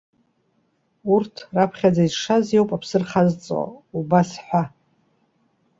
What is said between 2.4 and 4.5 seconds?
иоуп аԥсы рхазҵо,- убас